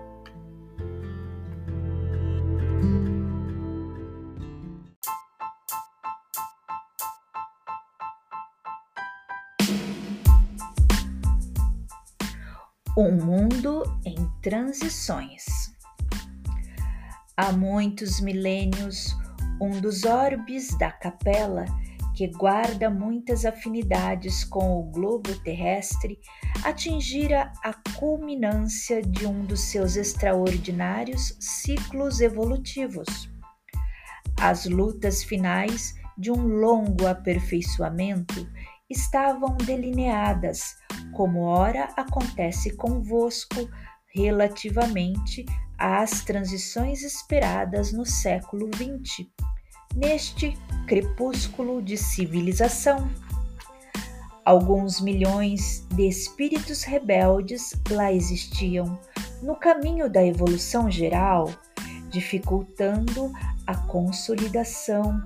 Um 13.03 13.13
mundo 13.13 13.83
em 14.05 14.15
transições. 14.43 15.75
Há 17.35 17.51
muitos 17.51 18.21
milênios, 18.21 19.17
um 19.59 19.81
dos 19.81 20.05
orbes 20.05 20.77
da 20.77 20.93
capela, 20.93 21.65
que 22.15 22.27
guarda 22.27 22.91
muitas 22.91 23.47
afinidades 23.47 24.45
com 24.45 24.79
o 24.79 24.83
globo 24.83 25.35
terrestre, 25.41 26.19
atingira 26.63 27.51
a 27.65 27.73
culminância 27.99 29.01
de 29.01 29.27
um 29.27 29.47
dos 29.47 29.63
seus 29.63 29.97
extraordinários 29.97 31.35
ciclos 31.41 32.21
evolutivos. 32.21 33.31
As 34.39 34.67
lutas 34.67 35.25
finais 35.25 35.95
de 36.19 36.31
um 36.31 36.47
longo 36.47 37.07
aperfeiçoamento 37.07 38.47
estavam 38.90 39.57
delineadas, 39.57 40.76
como 41.12 41.42
ora 41.42 41.88
acontece 41.96 42.74
convosco 42.76 43.70
relativamente 44.12 45.46
às 45.79 46.22
transições 46.22 47.03
esperadas 47.03 47.92
no 47.92 48.05
século 48.05 48.68
XX, 48.74 49.29
neste 49.94 50.59
crepúsculo 50.87 51.81
de 51.81 51.96
civilização. 51.96 53.09
Alguns 54.44 55.00
milhões 55.00 55.87
de 55.94 56.09
espíritos 56.09 56.83
rebeldes 56.83 57.72
lá 57.90 58.12
existiam 58.12 58.98
no 59.40 59.55
caminho 59.55 60.11
da 60.11 60.24
evolução 60.24 60.90
geral, 60.90 61.48
dificultando 62.11 63.33
a 63.66 63.76
consolidação 63.76 65.22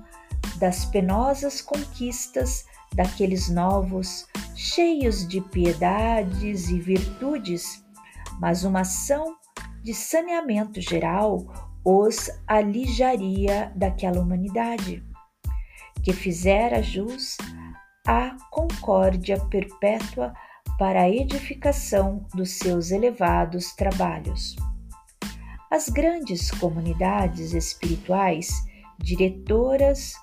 das 0.57 0.85
penosas 0.85 1.61
conquistas 1.61 2.65
daqueles 2.95 3.49
novos, 3.49 4.25
cheios 4.55 5.27
de 5.27 5.41
piedades 5.41 6.69
e 6.69 6.79
virtudes, 6.79 7.83
mas 8.39 8.63
uma 8.63 8.81
ação 8.81 9.35
de 9.83 9.93
saneamento 9.93 10.81
geral 10.81 11.45
os 11.83 12.31
alijaria 12.47 13.71
daquela 13.75 14.19
humanidade, 14.19 15.03
que 16.03 16.11
fizera 16.11 16.81
jus 16.81 17.37
à 18.07 18.35
concórdia 18.49 19.39
perpétua 19.51 20.33
para 20.79 21.01
a 21.01 21.09
edificação 21.09 22.25
dos 22.33 22.57
seus 22.57 22.91
elevados 22.91 23.73
trabalhos. 23.75 24.55
As 25.71 25.89
grandes 25.89 26.49
comunidades 26.51 27.53
espirituais, 27.53 28.49
diretoras 28.97 30.13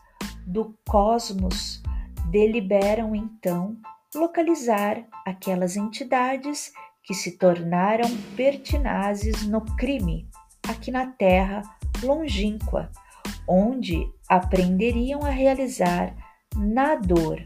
do 0.47 0.77
cosmos, 0.89 1.83
deliberam 2.31 3.15
então 3.15 3.77
localizar 4.15 5.05
aquelas 5.25 5.77
entidades 5.77 6.73
que 7.03 7.15
se 7.15 7.39
tornaram 7.39 8.09
pertinazes 8.37 9.47
no 9.47 9.61
crime 9.77 10.29
aqui 10.69 10.91
na 10.91 11.07
terra 11.07 11.63
longínqua, 12.03 12.91
onde 13.49 14.09
aprenderiam 14.29 15.25
a 15.25 15.31
realizar 15.31 16.15
na 16.57 16.95
dor 16.95 17.45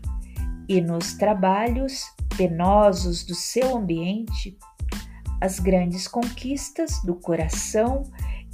e 0.69 0.81
nos 0.81 1.15
trabalhos 1.15 2.05
penosos 2.37 3.25
do 3.25 3.35
seu 3.35 3.77
ambiente 3.77 4.59
as 5.41 5.61
grandes 5.61 6.09
conquistas 6.09 7.03
do 7.03 7.15
coração 7.15 8.05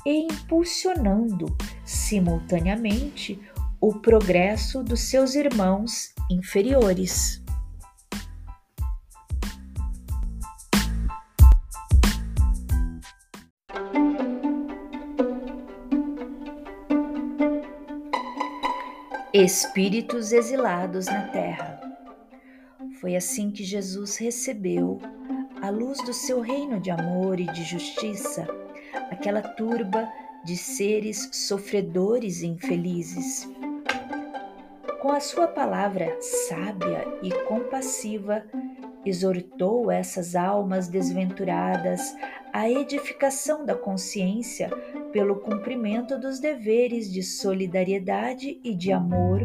e 0.05 0.27
impulsionando 0.27 1.47
simultaneamente 1.85 3.41
o 3.83 3.93
progresso 3.93 4.81
dos 4.81 5.01
seus 5.01 5.35
irmãos 5.35 6.15
inferiores. 6.31 7.43
Espíritos 19.35 20.33
exilados 20.33 21.07
na 21.07 21.27
terra. 21.31 21.81
Foi 23.01 23.17
assim 23.17 23.51
que 23.51 23.65
Jesus 23.65 24.17
recebeu, 24.17 25.01
à 25.61 25.71
luz 25.71 25.99
do 26.05 26.13
seu 26.13 26.41
reino 26.41 26.79
de 26.79 26.93
amor 26.93 27.41
e 27.41 27.47
de 27.47 27.65
justiça, 27.65 28.47
aquela 29.11 29.43
turba 29.43 30.09
de 30.45 30.57
seres 30.57 31.29
sofredores 31.33 32.43
e 32.43 32.47
infelizes 32.47 33.49
com 35.03 35.11
a 35.11 35.19
sua 35.19 35.49
palavra 35.49 36.17
sábia 36.21 37.05
e 37.25 37.33
compassiva, 37.49 38.45
exortou 39.05 39.91
essas 39.91 40.37
almas 40.37 40.87
desventuradas 40.87 42.15
à 42.53 42.71
edificação 42.71 43.67
da 43.67 43.75
consciência 43.75 44.71
pelo 45.13 45.41
cumprimento 45.41 46.17
dos 46.21 46.39
deveres 46.39 47.13
de 47.13 47.21
solidariedade 47.21 48.61
e 48.63 48.77
de 48.77 48.93
amor 48.93 49.41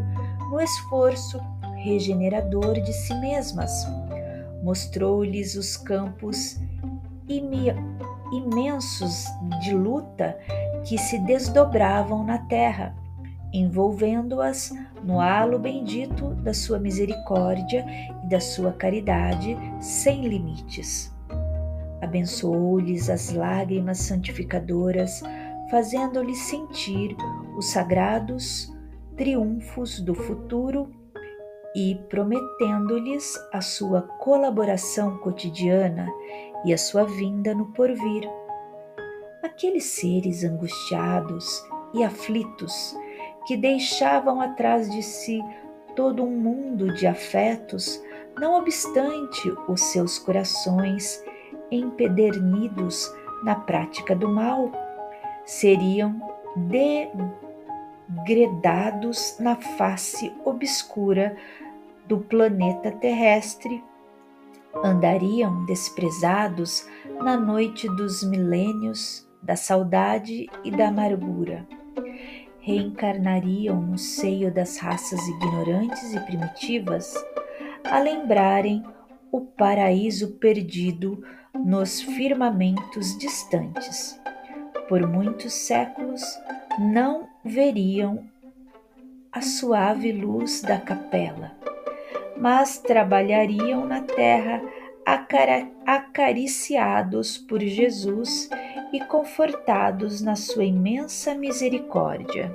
no 0.52 0.62
esforço 0.62 1.39
regenerador 1.78 2.80
de 2.80 2.93
si 2.93 3.15
mesmas. 3.15 3.72
Mostrou-lhes 4.62 5.56
os 5.56 5.76
campos 5.76 6.60
imensos 8.32 9.26
de 9.63 9.74
luta 9.74 10.38
que 10.86 11.00
se 11.00 11.17
desdobravam 11.17 12.24
na 12.24 12.38
terra, 12.46 12.96
envolvendo-as 13.60 14.72
no 15.04 15.20
halo 15.20 15.58
bendito 15.58 16.36
da 16.36 16.54
sua 16.54 16.80
misericórdia 16.80 17.86
e 18.24 18.30
da 18.30 18.39
sua 18.39 18.74
caridade 18.74 19.58
sem 19.80 20.28
limites. 20.28 21.13
Abençoou-lhes 22.02 23.10
as 23.10 23.34
lágrimas 23.34 24.00
santificadoras 24.00 25.22
fazendo-lhes 25.70 26.39
sentir 26.39 27.15
os 27.58 27.70
sagrados 27.72 28.72
triunfos 29.15 30.00
do 30.00 30.13
futuro 30.13 30.89
e 31.76 31.96
prometendo-lhes 32.10 33.36
a 33.52 33.62
sua 33.62 34.02
colaboração 34.02 35.17
cotidiana 35.17 36.08
e 36.65 36.74
a 36.74 36.78
sua 36.78 37.04
vinda 37.04 37.54
no 37.54 37.67
porvir. 37.74 38.28
Aqueles 39.43 39.86
seres 39.86 40.43
angustiados 40.43 41.63
e 41.93 42.04
aflitos 42.04 42.96
que 43.47 43.55
deixavam 43.55 44.41
atrás 44.41 44.91
de 44.91 45.01
si 45.01 45.41
todo 45.95 46.21
um 46.21 46.38
mundo 46.38 46.93
de 46.93 47.07
afetos, 47.07 48.03
não 48.38 48.60
obstante 48.60 49.49
os 49.69 49.81
seus 49.81 50.19
corações 50.19 51.23
empedernidos 51.71 53.10
na 53.43 53.55
prática 53.55 54.13
do 54.13 54.27
mal, 54.27 54.69
seriam 55.45 56.21
degredados 58.10 59.38
na 59.39 59.55
face 59.55 60.31
obscura 60.43 61.38
do 62.05 62.19
planeta 62.19 62.91
terrestre, 62.91 63.81
andariam 64.83 65.65
desprezados 65.65 66.86
na 67.23 67.38
noite 67.38 67.88
dos 67.95 68.23
milênios 68.23 69.25
da 69.41 69.55
saudade 69.55 70.47
e 70.63 70.71
da 70.71 70.89
amargura. 70.89 71.65
Reencarnariam 72.67 73.82
no 73.82 73.97
seio 73.97 74.53
das 74.53 74.77
raças 74.77 75.25
ignorantes 75.25 76.13
e 76.13 76.19
primitivas? 76.19 77.13
A 77.86 77.97
lembrarem 77.97 78.84
o 79.32 79.39
paraíso 79.39 80.32
perdido 80.34 81.23
nos 81.53 82.01
firmamentos 82.01 83.17
distantes. 83.17 84.19
Por 84.89 85.08
muitos 85.08 85.53
séculos 85.53 86.21
não 86.77 87.30
veriam 87.41 88.27
a 89.32 89.41
suave 89.41 90.12
luz 90.12 90.62
da 90.62 90.77
capela, 90.77 91.53
mas 92.36 92.80
trabalhariam 92.80 93.86
na 93.86 94.01
terra 94.01 94.62
acariciados 95.86 97.38
por 97.38 97.62
Jesus 97.62 98.50
e 98.91 99.00
confortados 99.06 100.22
na 100.22 100.36
sua 100.36 100.65
imensa 100.65 101.34
misericórdia. 101.34 102.54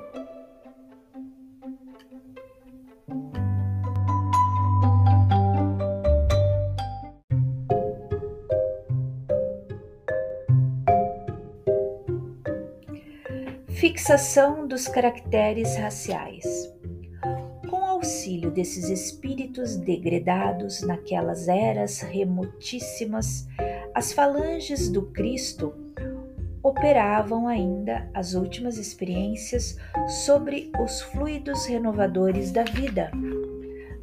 Fixação 13.71 14.69
dos 14.69 14.87
caracteres 14.87 15.77
raciais. 15.79 16.71
Auxílio 18.03 18.51
desses 18.51 18.89
espíritos 18.89 19.77
degredados 19.77 20.83
naquelas 20.83 21.47
eras 21.47 22.01
remotíssimas, 22.01 23.47
as 23.95 24.13
falanges 24.13 24.91
do 24.91 25.03
Cristo 25.13 25.73
operavam 26.65 27.47
ainda 27.47 28.11
as 28.13 28.35
últimas 28.35 28.77
experiências 28.77 29.77
sobre 30.25 30.73
os 30.85 31.01
fluidos 31.01 31.65
renovadores 31.67 32.51
da 32.51 32.65
vida, 32.65 33.13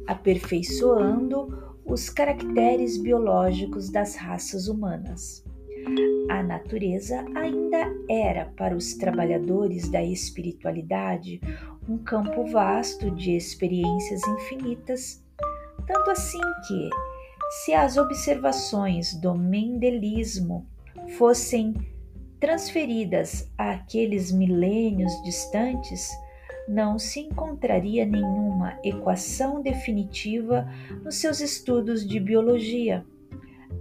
aperfeiçoando 0.06 1.76
os 1.84 2.08
caracteres 2.08 2.96
biológicos 2.96 3.90
das 3.90 4.16
raças 4.16 4.66
humanas. 4.66 5.44
A 6.28 6.42
natureza 6.42 7.24
ainda 7.34 7.92
era 8.08 8.46
para 8.56 8.76
os 8.76 8.94
trabalhadores 8.94 9.88
da 9.88 10.02
espiritualidade 10.02 11.40
um 11.88 11.98
campo 11.98 12.46
vasto 12.46 13.10
de 13.10 13.36
experiências 13.36 14.20
infinitas, 14.26 15.24
tanto 15.86 16.10
assim 16.10 16.40
que, 16.66 16.88
se 17.64 17.74
as 17.74 17.96
observações 17.96 19.14
do 19.14 19.34
mendelismo 19.34 20.66
fossem 21.18 21.74
transferidas 22.38 23.50
àqueles 23.58 24.30
milênios 24.30 25.12
distantes, 25.22 26.10
não 26.68 26.98
se 26.98 27.20
encontraria 27.20 28.06
nenhuma 28.06 28.78
equação 28.84 29.60
definitiva 29.60 30.66
nos 31.02 31.16
seus 31.16 31.40
estudos 31.40 32.06
de 32.06 32.20
biologia 32.20 33.04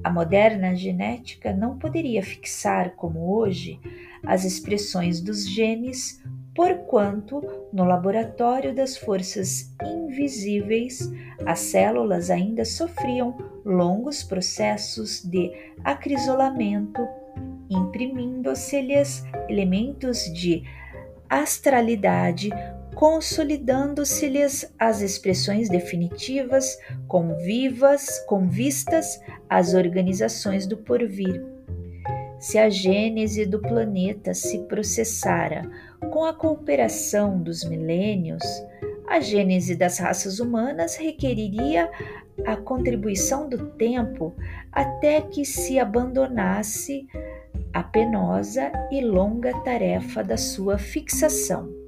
a 0.03 0.09
moderna 0.09 0.75
genética 0.75 1.53
não 1.53 1.77
poderia 1.77 2.23
fixar, 2.23 2.95
como 2.95 3.35
hoje, 3.35 3.79
as 4.25 4.45
expressões 4.45 5.21
dos 5.21 5.47
genes, 5.47 6.21
porquanto, 6.55 7.41
no 7.71 7.83
laboratório 7.83 8.73
das 8.73 8.97
forças 8.97 9.73
invisíveis, 9.83 11.11
as 11.45 11.59
células 11.59 12.29
ainda 12.29 12.65
sofriam 12.65 13.37
longos 13.65 14.23
processos 14.23 15.23
de 15.23 15.51
acrisolamento, 15.83 17.07
imprimindo-se-lhes 17.69 19.23
elementos 19.47 20.23
de 20.33 20.63
astralidade 21.29 22.49
consolidando-se-lhes 22.99 24.73
as 24.77 24.99
expressões 24.99 25.69
definitivas, 25.69 26.77
com 27.07 27.33
vivas, 27.37 28.19
com 28.27 28.49
vistas 28.49 29.21
às 29.49 29.73
organizações 29.73 30.67
do 30.67 30.75
porvir. 30.75 31.41
Se 32.41 32.57
a 32.57 32.69
gênese 32.69 33.45
do 33.45 33.61
planeta 33.61 34.33
se 34.33 34.59
processara 34.63 35.61
com 36.11 36.25
a 36.25 36.33
cooperação 36.33 37.41
dos 37.41 37.63
milênios, 37.63 38.43
a 39.07 39.21
gênese 39.21 39.77
das 39.77 39.97
raças 39.97 40.41
humanas 40.41 40.97
requeriria 40.97 41.89
a 42.45 42.57
contribuição 42.57 43.47
do 43.47 43.67
tempo 43.77 44.35
até 44.73 45.21
que 45.21 45.45
se 45.45 45.79
abandonasse 45.79 47.07
a 47.73 47.81
penosa 47.81 48.69
e 48.91 48.99
longa 48.99 49.53
tarefa 49.61 50.21
da 50.21 50.35
sua 50.35 50.77
fixação. 50.77 51.78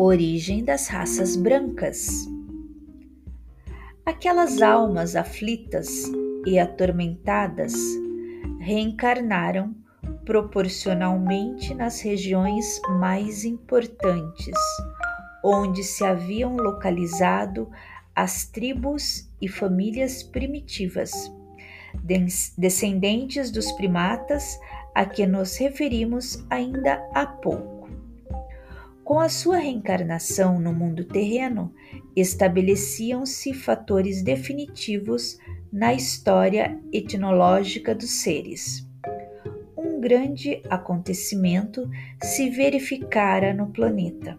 Origem 0.00 0.62
das 0.62 0.86
raças 0.86 1.34
brancas. 1.34 2.28
Aquelas 4.06 4.62
almas 4.62 5.16
aflitas 5.16 6.04
e 6.46 6.56
atormentadas 6.56 7.74
reencarnaram 8.60 9.74
proporcionalmente 10.24 11.74
nas 11.74 12.00
regiões 12.00 12.80
mais 13.00 13.44
importantes, 13.44 14.54
onde 15.44 15.82
se 15.82 16.04
haviam 16.04 16.54
localizado 16.56 17.68
as 18.14 18.46
tribos 18.46 19.28
e 19.42 19.48
famílias 19.48 20.22
primitivas, 20.22 21.10
descendentes 22.56 23.50
dos 23.50 23.72
primatas 23.72 24.60
a 24.94 25.04
que 25.04 25.26
nos 25.26 25.56
referimos 25.56 26.46
ainda 26.48 27.04
há 27.12 27.26
pouco. 27.26 27.77
Com 29.08 29.20
a 29.20 29.30
sua 29.30 29.56
reencarnação 29.56 30.60
no 30.60 30.70
mundo 30.70 31.02
terreno, 31.02 31.72
estabeleciam-se 32.14 33.54
fatores 33.54 34.20
definitivos 34.22 35.38
na 35.72 35.94
história 35.94 36.78
etnológica 36.92 37.94
dos 37.94 38.20
seres. 38.20 38.86
Um 39.74 39.98
grande 39.98 40.62
acontecimento 40.68 41.88
se 42.22 42.50
verificara 42.50 43.54
no 43.54 43.68
planeta. 43.68 44.38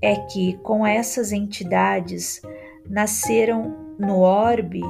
é 0.00 0.14
que 0.26 0.56
com 0.58 0.86
essas 0.86 1.32
entidades 1.32 2.40
nasceram 2.88 3.96
no 3.98 4.20
orbe 4.20 4.82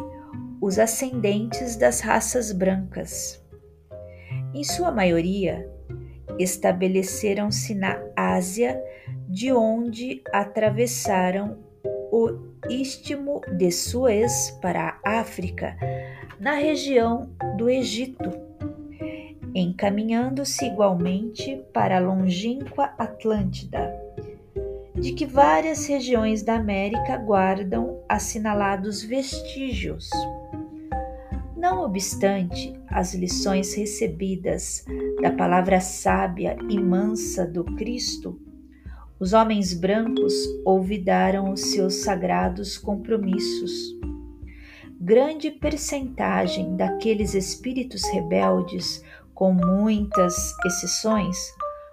os 0.60 0.78
ascendentes 0.78 1.74
das 1.74 2.00
raças 2.00 2.52
brancas. 2.52 3.42
Em 4.52 4.62
sua 4.62 4.92
maioria, 4.92 5.73
estabeleceram-se 6.38 7.74
na 7.74 8.00
Ásia, 8.16 8.82
de 9.28 9.52
onde 9.52 10.22
atravessaram 10.32 11.58
o 12.12 12.38
Istmo 12.68 13.40
de 13.56 13.70
Suez 13.70 14.56
para 14.62 14.98
a 15.04 15.20
África, 15.20 15.76
na 16.38 16.54
região 16.54 17.30
do 17.56 17.68
Egito, 17.68 18.30
encaminhando-se 19.54 20.64
igualmente 20.66 21.62
para 21.72 21.96
a 21.96 22.00
longínqua 22.00 22.94
Atlântida, 22.98 23.92
de 24.94 25.12
que 25.12 25.26
várias 25.26 25.86
regiões 25.86 26.42
da 26.42 26.54
América 26.54 27.16
guardam 27.16 28.02
assinalados 28.08 29.02
vestígios. 29.02 30.08
Não 31.64 31.82
obstante 31.82 32.78
as 32.88 33.14
lições 33.14 33.72
recebidas 33.72 34.84
da 35.22 35.32
palavra 35.32 35.80
sábia 35.80 36.58
e 36.68 36.78
mansa 36.78 37.46
do 37.46 37.64
Cristo, 37.64 38.38
os 39.18 39.32
homens 39.32 39.72
brancos 39.72 40.34
olvidaram 40.62 41.50
os 41.50 41.62
seus 41.72 42.02
sagrados 42.02 42.76
compromissos. 42.76 43.72
Grande 45.00 45.50
percentagem 45.50 46.76
daqueles 46.76 47.32
espíritos 47.32 48.04
rebeldes, 48.10 49.02
com 49.32 49.50
muitas 49.50 50.34
exceções, 50.66 51.38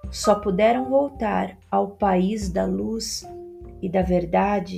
só 0.09 0.35
puderam 0.35 0.89
voltar 0.89 1.57
ao 1.71 1.91
país 1.91 2.49
da 2.49 2.65
luz 2.65 3.25
e 3.81 3.87
da 3.87 4.01
verdade 4.01 4.75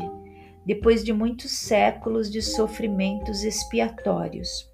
depois 0.63 1.03
de 1.03 1.11
muitos 1.11 1.51
séculos 1.51 2.29
de 2.29 2.43
sofrimentos 2.43 3.43
expiatórios. 3.43 4.71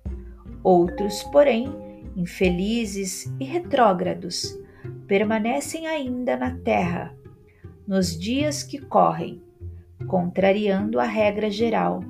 Outros, 0.64 1.24
porém, 1.24 1.72
infelizes 2.16 3.32
e 3.40 3.46
retrógrados, 3.46 4.58
permanecem 5.08 5.88
ainda 5.88 6.36
na 6.36 6.56
terra, 6.56 7.16
nos 7.88 8.18
dias 8.18 8.62
que 8.62 8.78
correm, 8.78 9.42
contrariando 10.08 11.00
a 11.00 11.06
regra 11.06 11.50
geral, 11.50 12.04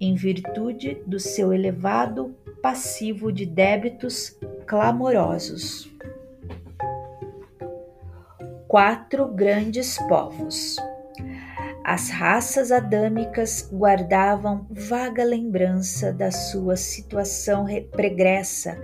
em 0.00 0.14
virtude 0.14 0.98
do 1.06 1.18
seu 1.18 1.52
elevado 1.52 2.34
passivo 2.60 3.32
de 3.32 3.46
débitos 3.46 4.36
clamorosos. 4.66 5.90
Quatro 8.68 9.28
grandes 9.28 9.96
povos. 10.08 10.76
As 11.88 12.10
raças 12.10 12.72
adâmicas 12.72 13.70
guardavam 13.72 14.66
vaga 14.68 15.22
lembrança 15.22 16.12
da 16.12 16.32
sua 16.32 16.74
situação 16.74 17.64
pregressa, 17.92 18.76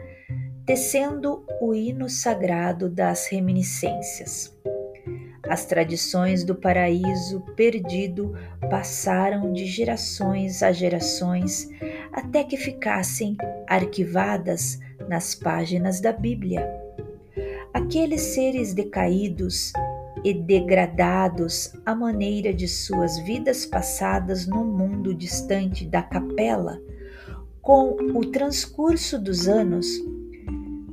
tecendo 0.65 1.45
o 1.61 1.75
hino 1.75 2.09
sagrado 2.09 2.88
das 2.88 3.27
reminiscências. 3.27 4.57
As 5.49 5.65
tradições 5.65 6.45
do 6.45 6.55
paraíso 6.55 7.41
perdido 7.57 8.37
passaram 8.71 9.53
de 9.53 9.67
gerações 9.67 10.62
a 10.62 10.71
gerações 10.71 11.69
até 12.12 12.45
que 12.45 12.57
ficassem 12.57 13.37
arquivadas 13.67 14.79
nas 15.09 15.35
páginas 15.35 16.01
da 16.01 16.12
Bíblia. 16.12 16.65
Aqueles 17.75 18.21
seres 18.21 18.73
decaídos 18.73 19.73
e 20.25 20.33
degradados 20.33 21.73
à 21.85 21.95
maneira 21.95 22.53
de 22.55 22.69
suas 22.69 23.19
vidas 23.19 23.67
passadas 23.67 24.47
no 24.47 24.65
mundo 24.65 25.15
distante 25.15 25.87
da 25.87 26.03
capela, 26.03 26.81
com 27.61 27.97
o 28.15 28.25
transcurso 28.31 29.19
dos 29.19 29.49
anos, 29.49 29.87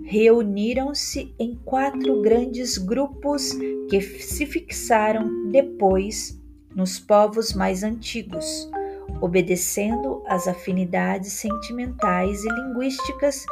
reuniram-se 0.04 1.34
em 1.40 1.56
quatro 1.56 2.22
grandes 2.22 2.78
grupos 2.78 3.52
que 3.90 4.02
se 4.02 4.46
fixaram 4.46 5.52
depois 5.52 6.40
nos 6.76 7.00
povos 7.00 7.54
mais 7.54 7.84
antigos, 7.84 8.70
obedecendo 9.22 10.24
às 10.28 10.48
afinidades 10.48 11.34
sentimentais 11.34 12.44
e 12.44 12.50
linguísticas 12.50 13.46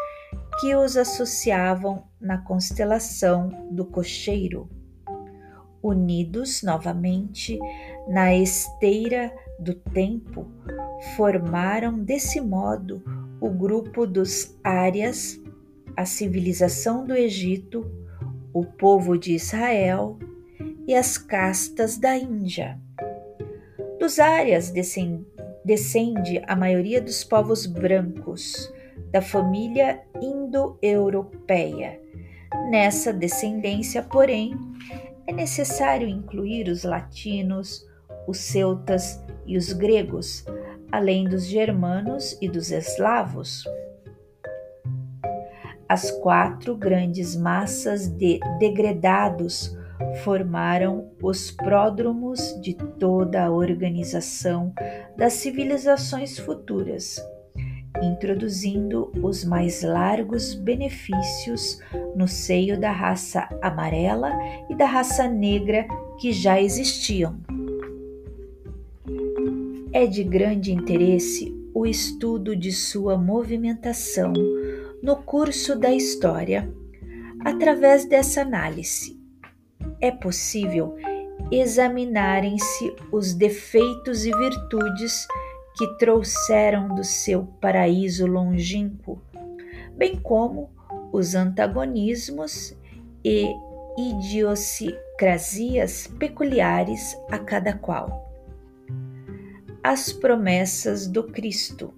que 0.59 0.75
os 0.75 0.97
associavam 0.97 2.03
na 2.19 2.39
constelação 2.39 3.49
do 3.71 3.85
cocheiro 3.85 4.67
unidos 5.87 6.61
novamente 6.63 7.59
na 8.07 8.35
esteira 8.35 9.33
do 9.59 9.73
tempo, 9.73 10.47
formaram 11.15 11.99
desse 11.99 12.39
modo 12.41 13.03
o 13.39 13.49
grupo 13.49 14.05
dos 14.05 14.57
Árias, 14.63 15.39
a 15.95 16.05
civilização 16.05 17.05
do 17.05 17.13
Egito, 17.13 17.89
o 18.53 18.63
povo 18.63 19.17
de 19.17 19.33
Israel 19.33 20.17
e 20.87 20.95
as 20.95 21.17
castas 21.17 21.97
da 21.97 22.15
Índia. 22.17 22.79
Dos 23.99 24.19
Árias 24.19 24.71
descende 25.65 26.41
a 26.47 26.55
maioria 26.55 27.01
dos 27.01 27.23
povos 27.23 27.65
brancos 27.65 28.71
da 29.11 29.21
família 29.21 30.01
indo-europeia. 30.21 31.99
Nessa 32.69 33.11
descendência, 33.11 34.01
porém, 34.01 34.55
é 35.27 35.33
necessário 35.33 36.07
incluir 36.07 36.69
os 36.69 36.83
latinos, 36.83 37.85
os 38.25 38.37
celtas 38.37 39.21
e 39.45 39.57
os 39.57 39.73
gregos, 39.73 40.45
além 40.91 41.25
dos 41.25 41.45
germanos 41.45 42.37
e 42.41 42.47
dos 42.47 42.71
eslavos. 42.71 43.65
As 45.87 46.09
quatro 46.11 46.75
grandes 46.75 47.35
massas 47.35 48.07
de 48.07 48.39
degredados 48.57 49.75
formaram 50.23 51.11
os 51.21 51.51
pródromos 51.51 52.59
de 52.61 52.73
toda 52.73 53.43
a 53.43 53.51
organização 53.51 54.73
das 55.17 55.33
civilizações 55.33 56.39
futuras 56.39 57.21
introduzindo 58.01 59.11
os 59.21 59.43
mais 59.43 59.83
largos 59.83 60.53
benefícios 60.53 61.79
no 62.15 62.27
seio 62.27 62.79
da 62.79 62.91
raça 62.91 63.47
amarela 63.61 64.31
e 64.69 64.75
da 64.75 64.85
raça 64.85 65.27
negra 65.27 65.87
que 66.19 66.31
já 66.31 66.61
existiam. 66.61 67.39
É 69.91 70.05
de 70.05 70.23
grande 70.23 70.71
interesse 70.71 71.55
o 71.73 71.85
estudo 71.85 72.55
de 72.55 72.71
sua 72.71 73.17
movimentação 73.17 74.33
no 75.01 75.15
curso 75.17 75.77
da 75.77 75.93
história. 75.93 76.71
Através 77.45 78.05
dessa 78.05 78.41
análise, 78.41 79.17
é 80.01 80.11
possível 80.11 80.95
examinarem-se 81.51 82.93
os 83.11 83.33
defeitos 83.33 84.25
e 84.25 84.31
virtudes 84.31 85.27
que 85.77 85.85
trouxeram 85.97 86.95
do 86.95 87.03
seu 87.03 87.45
paraíso 87.61 88.25
longínquo, 88.25 89.21
bem 89.95 90.17
como 90.17 90.71
os 91.11 91.35
antagonismos 91.35 92.75
e 93.23 93.53
idiosincrasias 93.97 96.07
peculiares 96.19 97.15
a 97.29 97.37
cada 97.37 97.73
qual. 97.73 98.25
As 99.83 100.11
promessas 100.11 101.05
do 101.07 101.23
Cristo. 101.23 101.93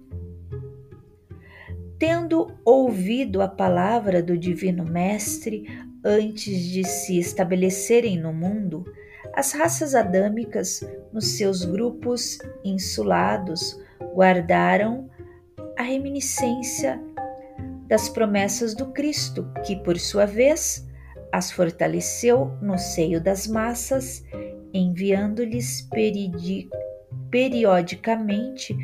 Tendo 1.98 2.54
ouvido 2.64 3.40
a 3.42 3.48
palavra 3.48 4.22
do 4.22 4.36
Divino 4.36 4.84
Mestre 4.84 5.66
antes 6.04 6.62
de 6.64 6.84
se 6.84 7.18
estabelecerem 7.18 8.18
no 8.18 8.32
mundo, 8.32 8.84
as 9.34 9.52
raças 9.52 9.94
adâmicas, 9.94 10.80
nos 11.12 11.36
seus 11.36 11.64
grupos 11.64 12.38
insulados, 12.64 13.80
guardaram 14.14 15.08
a 15.78 15.82
reminiscência 15.82 17.00
das 17.86 18.08
promessas 18.08 18.74
do 18.74 18.86
Cristo, 18.92 19.50
que, 19.64 19.76
por 19.76 19.98
sua 19.98 20.26
vez, 20.26 20.86
as 21.32 21.50
fortaleceu 21.50 22.52
no 22.60 22.78
seio 22.78 23.20
das 23.20 23.46
massas, 23.46 24.24
enviando-lhes 24.72 25.88
periodicamente 27.30 28.76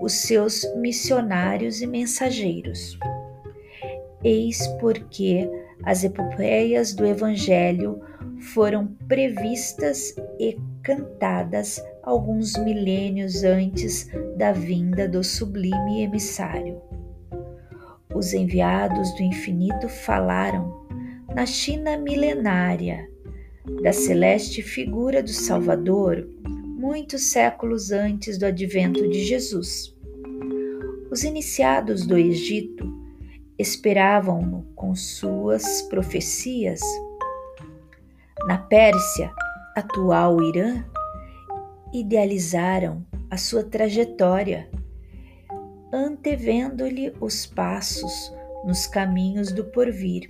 os 0.00 0.12
seus 0.12 0.62
missionários 0.76 1.80
e 1.82 1.86
mensageiros. 1.86 2.98
Eis 4.22 4.66
porque 4.80 5.50
as 5.84 6.04
epopeias 6.04 6.94
do 6.94 7.04
Evangelho 7.04 8.00
foram 8.52 8.86
previstas 9.08 10.14
e 10.38 10.56
cantadas 10.82 11.82
alguns 12.02 12.54
milênios 12.58 13.44
antes 13.44 14.08
da 14.36 14.52
vinda 14.52 15.08
do 15.08 15.22
sublime 15.22 16.02
emissário. 16.02 16.80
Os 18.14 18.32
enviados 18.32 19.12
do 19.14 19.22
infinito 19.22 19.88
falaram 19.88 20.86
na 21.34 21.46
China 21.46 21.96
milenária, 21.96 23.08
da 23.82 23.92
celeste 23.92 24.62
figura 24.62 25.22
do 25.22 25.30
Salvador 25.30 26.28
muitos 26.84 27.24
séculos 27.30 27.90
antes 27.90 28.36
do 28.36 28.44
advento 28.44 29.08
de 29.08 29.24
Jesus. 29.24 29.96
Os 31.10 31.24
iniciados 31.24 32.06
do 32.06 32.18
Egito 32.18 33.03
esperavam-no 33.58 34.64
com 34.74 34.94
suas 34.94 35.82
profecias. 35.82 36.80
Na 38.46 38.58
Pérsia, 38.58 39.32
atual 39.76 40.42
Irã, 40.42 40.84
idealizaram 41.92 43.04
a 43.30 43.36
sua 43.36 43.64
trajetória, 43.64 44.68
antevendo-lhe 45.92 47.12
os 47.20 47.46
passos 47.46 48.32
nos 48.64 48.86
caminhos 48.86 49.52
do 49.52 49.64
porvir. 49.64 50.28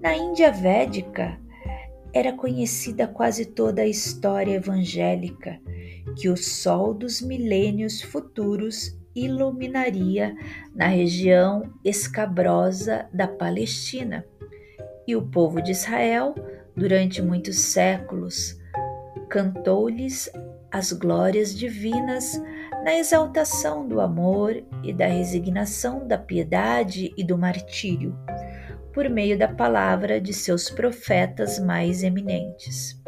Na 0.00 0.16
Índia 0.16 0.52
Védica, 0.52 1.38
era 2.12 2.32
conhecida 2.32 3.06
quase 3.06 3.46
toda 3.46 3.82
a 3.82 3.86
história 3.86 4.54
evangélica 4.54 5.58
que 6.16 6.28
o 6.28 6.36
sol 6.36 6.92
dos 6.92 7.22
milênios 7.22 8.02
futuros 8.02 8.94
iluminaria 9.14 10.34
na 10.74 10.86
região 10.86 11.72
escabrosa 11.84 13.06
da 13.12 13.26
Palestina. 13.28 14.24
E 15.06 15.16
o 15.16 15.22
povo 15.22 15.60
de 15.60 15.72
Israel, 15.72 16.34
durante 16.76 17.20
muitos 17.20 17.58
séculos, 17.58 18.58
cantou-lhes 19.28 20.30
as 20.70 20.92
glórias 20.92 21.54
divinas 21.54 22.40
na 22.82 22.94
exaltação 22.94 23.86
do 23.86 24.00
amor 24.00 24.62
e 24.82 24.92
da 24.92 25.06
resignação 25.06 26.06
da 26.06 26.16
piedade 26.16 27.12
e 27.16 27.22
do 27.22 27.36
martírio, 27.36 28.16
por 28.92 29.08
meio 29.08 29.38
da 29.38 29.48
palavra 29.48 30.20
de 30.20 30.32
seus 30.32 30.70
profetas 30.70 31.58
mais 31.58 32.02
eminentes. 32.02 33.01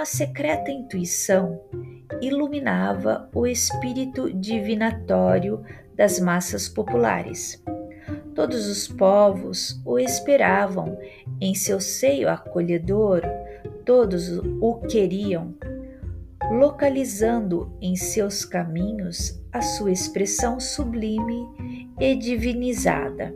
Uma 0.00 0.06
secreta 0.06 0.70
intuição 0.70 1.60
iluminava 2.22 3.28
o 3.34 3.46
espírito 3.46 4.32
divinatório 4.32 5.62
das 5.94 6.18
massas 6.18 6.70
populares. 6.70 7.62
Todos 8.34 8.66
os 8.66 8.88
povos 8.88 9.78
o 9.84 9.98
esperavam 9.98 10.96
em 11.38 11.54
seu 11.54 11.78
seio 11.78 12.30
acolhedor, 12.30 13.20
todos 13.84 14.38
o 14.38 14.76
queriam, 14.88 15.54
localizando 16.50 17.70
em 17.78 17.94
seus 17.94 18.42
caminhos 18.42 19.38
a 19.52 19.60
sua 19.60 19.92
expressão 19.92 20.58
sublime 20.58 21.46
e 22.00 22.16
divinizada. 22.16 23.34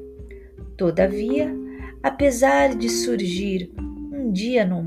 Todavia, 0.79 1.55
apesar 2.03 2.75
de 2.75 2.89
surgir 2.89 3.71
um 4.11 4.33
dia 4.33 4.65
no 4.65 4.83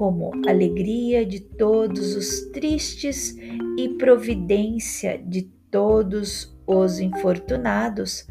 como 0.00 0.32
alegria 0.48 1.26
de 1.26 1.40
todos 1.40 2.16
os 2.16 2.50
tristes 2.52 3.36
e 3.76 3.86
providência 3.98 5.18
de 5.18 5.42
todos 5.70 6.56
os 6.66 7.00
infortunados, 7.00 8.26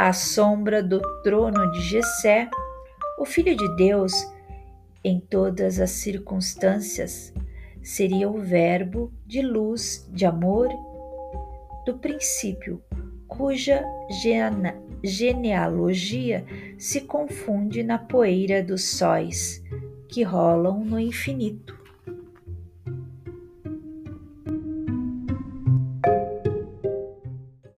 à 0.00 0.12
sombra 0.12 0.82
do 0.82 1.00
trono 1.22 1.70
de 1.70 1.82
Jessé, 1.82 2.50
o 3.16 3.24
Filho 3.24 3.56
de 3.56 3.76
Deus, 3.76 4.12
em 5.04 5.20
todas 5.20 5.78
as 5.78 5.92
circunstâncias, 5.92 7.32
seria 7.80 8.28
o 8.28 8.40
Verbo 8.40 9.12
de 9.24 9.40
luz, 9.40 10.10
de 10.12 10.26
amor, 10.26 10.68
do 11.86 11.94
princípio, 11.96 12.82
cuja 13.28 13.84
genealogia 15.04 16.44
se 16.76 17.02
confunde 17.02 17.84
na 17.84 17.98
poeira 17.98 18.64
dos 18.64 18.96
sóis 18.98 19.62
que 20.14 20.22
rolam 20.22 20.84
no 20.84 21.00
infinito. 21.00 21.83